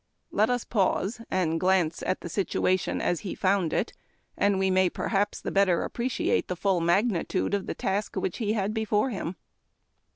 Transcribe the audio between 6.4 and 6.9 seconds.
the full